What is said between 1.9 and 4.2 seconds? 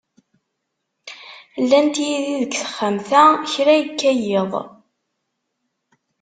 yid-i deg texxamt-a, kra yekka